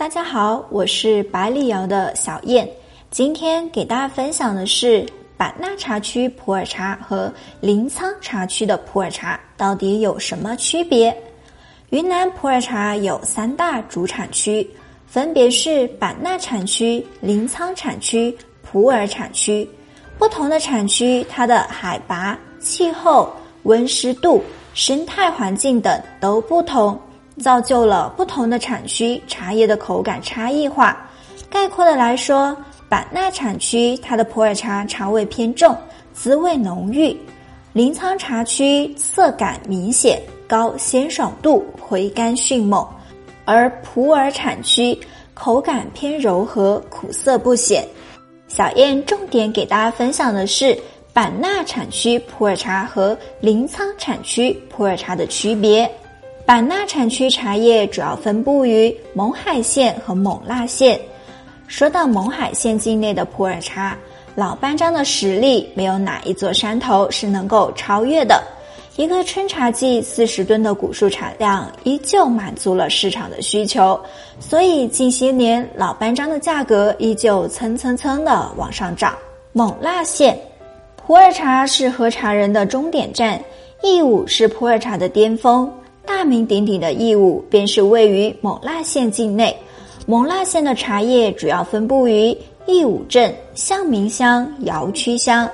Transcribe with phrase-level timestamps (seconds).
[0.00, 2.66] 大家好，我是百里窑的小燕。
[3.10, 5.04] 今天给大家分享的是
[5.36, 7.30] 版纳茶区普洱茶和
[7.60, 11.14] 临沧茶区的普洱茶到底有什么区别？
[11.90, 14.66] 云南普洱茶有三大主产区，
[15.06, 19.68] 分别是版纳产区、临沧产区、普洱产区。
[20.16, 23.30] 不同的产区，它的海拔、气候、
[23.64, 24.42] 温湿度、
[24.72, 26.98] 生态环境等都不同。
[27.38, 31.08] 造就了不同的产区茶叶的口感差异化。
[31.48, 32.56] 概括的来说，
[32.88, 35.76] 版纳产区它的普洱茶茶味偏重，
[36.12, 37.16] 滋味浓郁；
[37.72, 42.84] 临沧茶区色感明显，高鲜爽度，回甘迅猛；
[43.44, 44.98] 而普洱产区
[45.34, 47.84] 口感偏柔和，苦涩不显。
[48.48, 50.76] 小燕重点给大家分享的是
[51.12, 55.90] 版纳产区普洱茶和临沧产区普洱茶的区别。
[56.50, 61.00] 版纳产区茶叶主要分布于勐海县和勐腊县。
[61.68, 63.96] 说到勐海县境内的普洱茶，
[64.34, 68.42] 老班章的实力没有哪一座山头是能够超越的。
[68.96, 73.96] 一个春茶季四十吨的古树产量，依旧满足了市场的需求，
[74.40, 79.16] 所以近些年老班章的价格依旧蹭蹭蹭的往上涨。
[79.54, 80.36] 勐腊县
[80.96, 83.40] 普洱茶是喝茶人的终点站，
[83.84, 85.72] 义乌是普洱茶的巅峰。
[86.04, 89.56] 大名鼎鼎的义乌，便是位于勐腊县境内。
[90.06, 95.48] 勐腊县的茶叶主要分布于义乌镇、向明乡、瑶区乡。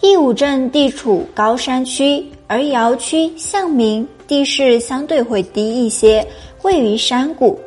[0.00, 6.26] 义乌镇地处高山区，而瑶区、向明地势相对会低一些，
[6.62, 7.58] 位于山谷。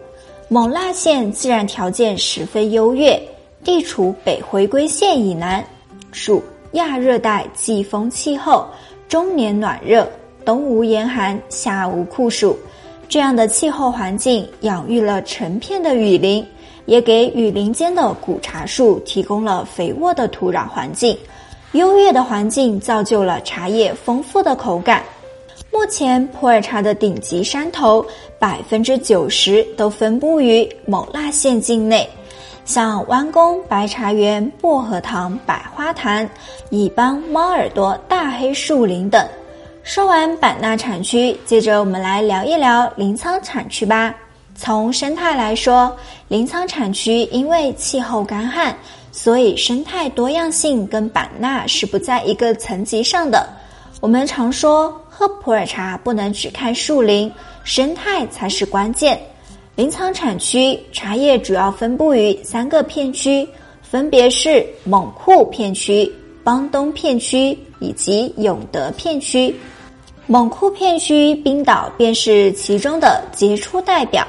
[0.50, 3.18] 勐腊县自然条件十分优越，
[3.64, 5.66] 地处北回归线以南，
[6.12, 8.68] 属亚热带季风气候，
[9.08, 10.06] 终年暖热。
[10.46, 12.56] 冬无严寒，夏无酷暑，
[13.10, 16.46] 这样的气候环境养育了成片的雨林，
[16.86, 21.18] 也给雨林间的古茶树提供了肥沃的土壤环境。
[21.72, 25.04] 优越的环境造就了茶叶丰富的口感。
[25.72, 28.06] 目前普洱茶的顶级山头
[28.40, 32.08] 百分之九十都分布于勐腊县境内，
[32.64, 36.30] 像弯弓白茶园、薄荷塘、百花潭、
[36.70, 39.28] 乙邦猫耳朵大黑树林等。
[39.86, 44.16] 说完版纳产区，接着我们来聊一聊临沧产区吧。
[44.56, 45.96] 从生态来说，
[46.28, 48.76] 临沧产区因为气候干旱，
[49.12, 53.48] 所以生态多样性跟版纳是不在一个层级上的。
[54.02, 57.32] 我们常说喝普洱茶不能只看树林，
[57.64, 59.22] 生态才是关键。
[59.76, 63.48] 临沧产区茶叶主要分布于三个片区，
[63.84, 66.12] 分别是勐库片区、
[66.44, 69.56] 邦东片区以及永德片区。
[70.28, 74.26] 勐库片区，冰岛便是其中的杰出代表。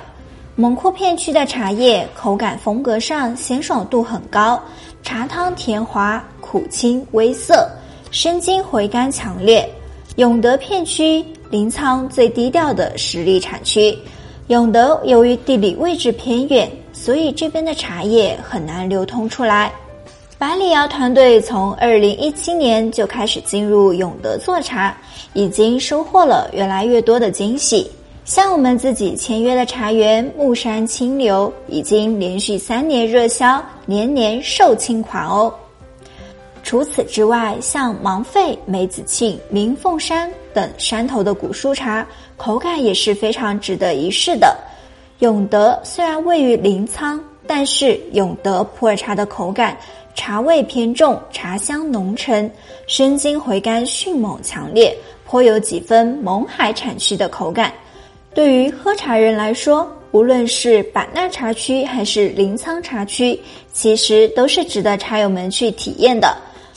[0.59, 4.61] 勐库片区的茶叶口感风格上鲜爽度很高，
[5.03, 7.67] 茶汤甜滑，苦清微涩，
[8.11, 9.67] 生津回甘强烈。
[10.17, 13.97] 永德片区，临沧最低调的实力产区。
[14.49, 19.73] 永德由于地理位置偏远，所以这边的茶叶很难流通出来。
[20.39, 24.95] 百里瑶团队从二零一七年就开始进入永德做茶，
[25.33, 27.91] 已经收获了越来越多的惊喜。
[28.27, 35.51] 像我们自己签约的茶园木山清流，已经连续三年热销，年年售罄款哦。
[36.63, 44.55] 除此之外，像芒费、梅子庆、明凤山等山头的古树茶，口感也是非常值得一试的。
[45.21, 49.77] 永德虽然位于临沧，但是永德普洱茶的口感。
[50.19, 52.51] 茶味偏重，茶香浓沉，
[52.87, 54.97] 生津回甘迅猛强烈，
[55.27, 57.71] 颇有几分勐海产区的口感。
[58.35, 63.39] 对于喝茶人来说，无论是版纳茶区还是临沧茶区，
[63.75, 66.35] 其实都是值得茶友们去体验的。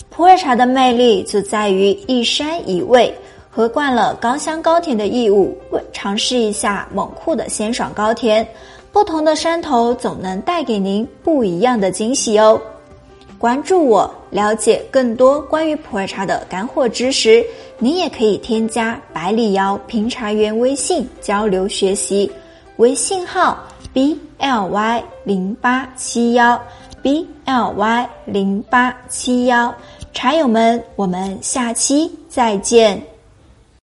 [0.09, 3.13] 普洱茶的魅力就在于一山一味，
[3.49, 5.57] 喝惯了高香高甜的义乌，
[5.91, 8.47] 尝试一下勐库的鲜爽高甜，
[8.91, 12.62] 不同的山头总能带给您不一样的惊喜哦。
[13.38, 17.44] 关注我，了解更多关于普洱茶的干货知识。
[17.77, 22.29] 您也可以添加百里瑶评茶员微信交流学习，
[22.75, 23.57] 微信号
[23.94, 26.62] b l y 零八七幺
[27.01, 29.74] b l y 零八七幺。
[30.13, 33.01] 茶友们，我们下期再见。